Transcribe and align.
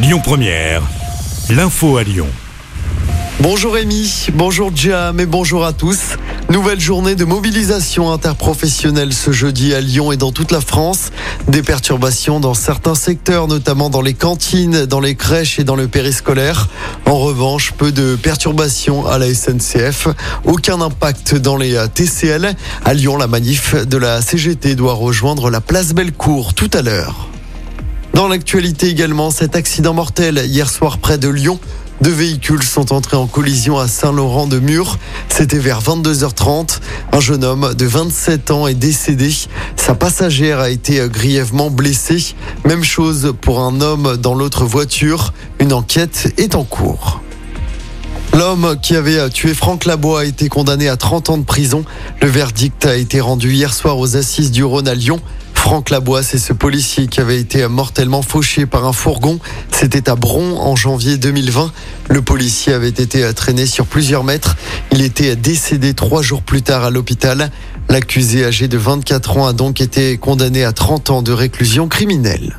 Lyon 0.00 0.20
Première, 0.22 0.82
l'info 1.50 1.96
à 1.96 2.04
Lyon. 2.04 2.28
Bonjour 3.40 3.74
Rémi, 3.74 4.28
bonjour 4.32 4.70
Jam 4.72 5.18
et 5.18 5.26
bonjour 5.26 5.64
à 5.64 5.72
tous. 5.72 6.16
Nouvelle 6.50 6.78
journée 6.78 7.16
de 7.16 7.24
mobilisation 7.24 8.12
interprofessionnelle 8.12 9.12
ce 9.12 9.32
jeudi 9.32 9.74
à 9.74 9.80
Lyon 9.80 10.12
et 10.12 10.16
dans 10.16 10.30
toute 10.30 10.52
la 10.52 10.60
France. 10.60 11.10
Des 11.48 11.64
perturbations 11.64 12.38
dans 12.38 12.54
certains 12.54 12.94
secteurs, 12.94 13.48
notamment 13.48 13.90
dans 13.90 14.00
les 14.00 14.14
cantines, 14.14 14.86
dans 14.86 15.00
les 15.00 15.16
crèches 15.16 15.58
et 15.58 15.64
dans 15.64 15.76
le 15.76 15.88
périscolaire. 15.88 16.68
En 17.04 17.18
revanche, 17.18 17.72
peu 17.76 17.90
de 17.90 18.14
perturbations 18.14 19.04
à 19.04 19.18
la 19.18 19.34
SNCF. 19.34 20.06
Aucun 20.44 20.80
impact 20.80 21.34
dans 21.34 21.56
les 21.56 21.76
TCL. 21.92 22.54
À 22.84 22.94
Lyon, 22.94 23.16
la 23.16 23.26
manif 23.26 23.74
de 23.74 23.96
la 23.96 24.22
CGT 24.22 24.76
doit 24.76 24.94
rejoindre 24.94 25.50
la 25.50 25.60
place 25.60 25.92
Bellecour 25.92 26.54
tout 26.54 26.70
à 26.72 26.82
l'heure. 26.82 27.28
Dans 28.18 28.26
l'actualité 28.26 28.88
également, 28.88 29.30
cet 29.30 29.54
accident 29.54 29.94
mortel 29.94 30.42
hier 30.44 30.68
soir 30.68 30.98
près 30.98 31.18
de 31.18 31.28
Lyon. 31.28 31.60
Deux 32.00 32.10
véhicules 32.10 32.64
sont 32.64 32.92
entrés 32.92 33.16
en 33.16 33.28
collision 33.28 33.78
à 33.78 33.86
Saint-Laurent-de-Mur. 33.86 34.98
C'était 35.28 35.60
vers 35.60 35.80
22h30. 35.80 36.80
Un 37.12 37.20
jeune 37.20 37.44
homme 37.44 37.74
de 37.74 37.86
27 37.86 38.50
ans 38.50 38.66
est 38.66 38.74
décédé. 38.74 39.32
Sa 39.76 39.94
passagère 39.94 40.58
a 40.58 40.68
été 40.68 41.00
grièvement 41.08 41.70
blessée. 41.70 42.34
Même 42.64 42.82
chose 42.82 43.34
pour 43.40 43.60
un 43.60 43.80
homme 43.80 44.16
dans 44.16 44.34
l'autre 44.34 44.64
voiture. 44.64 45.32
Une 45.60 45.72
enquête 45.72 46.34
est 46.38 46.56
en 46.56 46.64
cours. 46.64 47.20
L'homme 48.32 48.78
qui 48.82 48.96
avait 48.96 49.30
tué 49.30 49.54
Franck 49.54 49.84
Labois 49.84 50.22
a 50.22 50.24
été 50.24 50.48
condamné 50.48 50.88
à 50.88 50.96
30 50.96 51.30
ans 51.30 51.38
de 51.38 51.44
prison. 51.44 51.84
Le 52.20 52.26
verdict 52.26 52.84
a 52.84 52.96
été 52.96 53.20
rendu 53.20 53.52
hier 53.52 53.72
soir 53.72 53.96
aux 53.96 54.16
assises 54.16 54.50
du 54.50 54.64
Rhône 54.64 54.88
à 54.88 54.94
Lyon. 54.96 55.20
Franck 55.68 55.90
Labois, 55.90 56.22
c'est 56.22 56.38
ce 56.38 56.54
policier 56.54 57.08
qui 57.08 57.20
avait 57.20 57.38
été 57.38 57.68
mortellement 57.68 58.22
fauché 58.22 58.64
par 58.64 58.86
un 58.86 58.94
fourgon. 58.94 59.38
C'était 59.70 60.08
à 60.08 60.14
Bron 60.14 60.56
en 60.56 60.76
janvier 60.76 61.18
2020. 61.18 61.72
Le 62.08 62.22
policier 62.22 62.72
avait 62.72 62.88
été 62.88 63.30
traîné 63.34 63.66
sur 63.66 63.84
plusieurs 63.84 64.24
mètres. 64.24 64.56
Il 64.92 65.02
était 65.02 65.36
décédé 65.36 65.92
trois 65.92 66.22
jours 66.22 66.40
plus 66.40 66.62
tard 66.62 66.84
à 66.84 66.90
l'hôpital. 66.90 67.50
L'accusé 67.90 68.46
âgé 68.46 68.66
de 68.66 68.78
24 68.78 69.36
ans 69.36 69.46
a 69.46 69.52
donc 69.52 69.82
été 69.82 70.16
condamné 70.16 70.64
à 70.64 70.72
30 70.72 71.10
ans 71.10 71.20
de 71.20 71.32
réclusion 71.32 71.86
criminelle. 71.86 72.56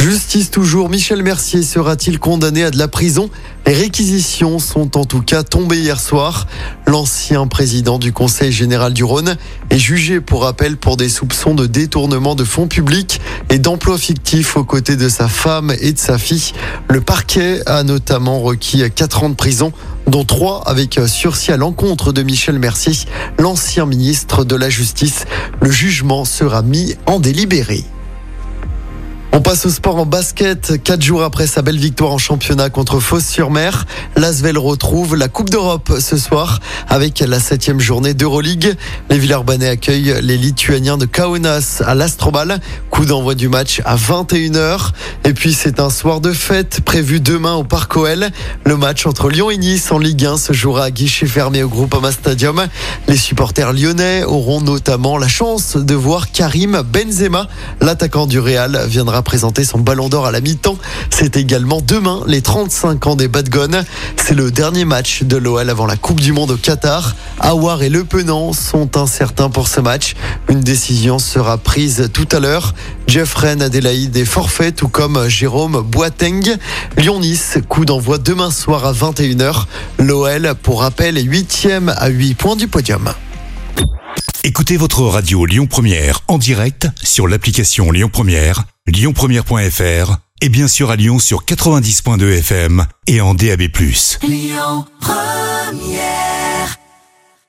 Justice 0.00 0.50
toujours, 0.50 0.88
Michel 0.88 1.22
Mercier 1.22 1.62
sera-t-il 1.62 2.18
condamné 2.18 2.64
à 2.64 2.70
de 2.70 2.78
la 2.78 2.88
prison? 2.88 3.28
Les 3.66 3.74
réquisitions 3.74 4.58
sont 4.58 4.96
en 4.96 5.04
tout 5.04 5.20
cas 5.20 5.42
tombées 5.42 5.80
hier 5.80 6.00
soir. 6.00 6.46
L'ancien 6.86 7.46
président 7.46 7.98
du 7.98 8.10
Conseil 8.10 8.50
général 8.50 8.94
du 8.94 9.04
Rhône 9.04 9.36
est 9.68 9.78
jugé 9.78 10.22
pour 10.22 10.46
appel 10.46 10.78
pour 10.78 10.96
des 10.96 11.10
soupçons 11.10 11.54
de 11.54 11.66
détournement 11.66 12.34
de 12.34 12.44
fonds 12.44 12.66
publics 12.66 13.20
et 13.50 13.58
d'emploi 13.58 13.98
fictif 13.98 14.56
aux 14.56 14.64
côtés 14.64 14.96
de 14.96 15.10
sa 15.10 15.28
femme 15.28 15.70
et 15.82 15.92
de 15.92 15.98
sa 15.98 16.16
fille. 16.16 16.54
Le 16.88 17.02
parquet 17.02 17.60
a 17.66 17.82
notamment 17.82 18.40
requis 18.40 18.82
4 18.90 19.24
ans 19.24 19.28
de 19.28 19.34
prison 19.34 19.70
dont 20.06 20.24
3 20.24 20.62
avec 20.64 20.98
sursis 21.08 21.52
à 21.52 21.58
l'encontre 21.58 22.14
de 22.14 22.22
Michel 22.22 22.58
Mercier, 22.58 22.94
l'ancien 23.38 23.84
ministre 23.84 24.44
de 24.44 24.56
la 24.56 24.70
Justice. 24.70 25.26
Le 25.60 25.70
jugement 25.70 26.24
sera 26.24 26.62
mis 26.62 26.94
en 27.04 27.20
délibéré. 27.20 27.84
On 29.32 29.40
passe 29.40 29.64
au 29.64 29.70
sport 29.70 29.96
en 29.96 30.06
basket. 30.06 30.82
Quatre 30.82 31.02
jours 31.02 31.22
après 31.22 31.46
sa 31.46 31.62
belle 31.62 31.78
victoire 31.78 32.10
en 32.10 32.18
championnat 32.18 32.68
contre 32.68 32.98
Fos-sur-Mer, 32.98 33.86
l'Asvel 34.16 34.58
retrouve 34.58 35.14
la 35.14 35.28
Coupe 35.28 35.50
d'Europe 35.50 35.92
ce 36.00 36.16
soir 36.16 36.58
avec 36.88 37.20
la 37.20 37.38
septième 37.38 37.78
journée 37.78 38.12
d'Euroleague. 38.12 38.74
Les 39.08 39.18
Villeurbanais 39.18 39.68
accueillent 39.68 40.16
les 40.20 40.36
Lituaniens 40.36 40.98
de 40.98 41.06
Kaunas 41.06 41.80
à 41.86 41.94
l'Astrobal. 41.94 42.60
D'envoi 43.06 43.34
du 43.34 43.48
match 43.48 43.80
à 43.86 43.96
21h. 43.96 44.90
Et 45.24 45.32
puis 45.32 45.54
c'est 45.54 45.80
un 45.80 45.90
soir 45.90 46.20
de 46.20 46.32
fête 46.32 46.80
prévu 46.84 47.18
demain 47.18 47.54
au 47.54 47.64
Parc 47.64 47.96
OL. 47.96 48.28
Le 48.64 48.76
match 48.76 49.06
entre 49.06 49.30
Lyon 49.30 49.50
et 49.50 49.56
Nice 49.56 49.90
en 49.90 49.98
Ligue 49.98 50.26
1 50.26 50.36
se 50.36 50.52
jouera 50.52 50.84
à 50.84 50.90
guichet 50.90 51.26
fermé 51.26 51.62
au 51.62 51.68
Groupama 51.68 52.12
Stadium. 52.12 52.66
Les 53.08 53.16
supporters 53.16 53.72
lyonnais 53.72 54.22
auront 54.24 54.60
notamment 54.60 55.18
la 55.18 55.28
chance 55.28 55.76
de 55.76 55.94
voir 55.94 56.30
Karim 56.30 56.82
Benzema, 56.82 57.48
l'attaquant 57.80 58.26
du 58.26 58.38
Real, 58.38 58.84
viendra 58.86 59.22
présenter 59.22 59.64
son 59.64 59.78
ballon 59.78 60.08
d'or 60.08 60.26
à 60.26 60.30
la 60.30 60.40
mi-temps. 60.40 60.78
C'est 61.08 61.36
également 61.36 61.80
demain 61.80 62.20
les 62.26 62.42
35 62.42 63.06
ans 63.06 63.16
des 63.16 63.28
Badgones. 63.28 63.84
C'est 64.16 64.34
le 64.34 64.50
dernier 64.50 64.84
match 64.84 65.22
de 65.22 65.36
l'OL 65.36 65.68
avant 65.68 65.86
la 65.86 65.96
Coupe 65.96 66.20
du 66.20 66.32
Monde 66.32 66.52
au 66.52 66.56
Qatar. 66.56 67.16
Awar 67.40 67.82
et 67.82 67.88
Le 67.88 68.04
Penant 68.04 68.52
sont 68.52 68.96
incertains 68.96 69.50
pour 69.50 69.68
ce 69.68 69.80
match. 69.80 70.14
Une 70.48 70.60
décision 70.60 71.18
sera 71.18 71.56
prise 71.56 72.10
tout 72.12 72.28
à 72.32 72.40
l'heure. 72.40 72.74
Jeff 73.06 73.34
Rennes, 73.34 73.62
Adélaïde 73.62 74.16
est 74.16 74.24
forfait, 74.24 74.72
tout 74.72 74.88
comme 74.88 75.28
Jérôme 75.28 75.82
Boateng. 75.82 76.56
Lyon-Nice, 76.96 77.58
coup 77.68 77.84
d'envoi 77.84 78.18
demain 78.18 78.50
soir 78.50 78.84
à 78.84 78.92
21h. 78.92 79.64
L'OL, 79.98 80.54
pour 80.62 80.80
rappel, 80.82 81.18
est 81.18 81.24
8e 81.24 81.92
à 81.96 82.08
8 82.08 82.34
points 82.34 82.56
du 82.56 82.68
podium. 82.68 83.12
Écoutez 84.42 84.76
votre 84.76 85.02
radio 85.02 85.44
Lyon 85.44 85.66
Première 85.66 86.20
en 86.28 86.38
direct 86.38 86.88
sur 87.02 87.28
l'application 87.28 87.90
Lyon 87.90 88.08
Première, 88.10 88.64
lyonpremière.fr 88.86 90.16
et 90.40 90.48
bien 90.48 90.68
sûr 90.68 90.90
à 90.90 90.96
Lyon 90.96 91.18
sur 91.18 91.44
90.2 91.44 92.38
FM 92.38 92.86
et 93.06 93.20
en 93.20 93.34
DAB+. 93.34 93.62
Lyon 94.22 94.86
Première 95.00 96.39